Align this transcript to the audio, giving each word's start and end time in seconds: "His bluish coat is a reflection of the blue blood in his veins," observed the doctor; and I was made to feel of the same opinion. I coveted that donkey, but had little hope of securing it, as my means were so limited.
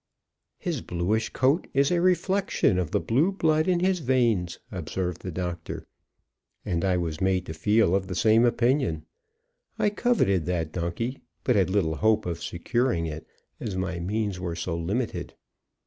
"His 0.57 0.81
bluish 0.81 1.29
coat 1.29 1.67
is 1.75 1.91
a 1.91 2.01
reflection 2.01 2.79
of 2.79 2.89
the 2.89 2.99
blue 2.99 3.31
blood 3.31 3.67
in 3.67 3.81
his 3.81 3.99
veins," 3.99 4.57
observed 4.71 5.21
the 5.21 5.29
doctor; 5.31 5.85
and 6.65 6.83
I 6.83 6.97
was 6.97 7.21
made 7.21 7.45
to 7.45 7.53
feel 7.53 7.93
of 7.93 8.07
the 8.07 8.15
same 8.15 8.43
opinion. 8.43 9.05
I 9.77 9.91
coveted 9.91 10.47
that 10.47 10.71
donkey, 10.71 11.19
but 11.43 11.55
had 11.55 11.69
little 11.69 11.97
hope 11.97 12.25
of 12.25 12.41
securing 12.41 13.05
it, 13.05 13.27
as 13.59 13.75
my 13.75 13.99
means 13.99 14.39
were 14.39 14.55
so 14.55 14.75
limited. 14.75 15.35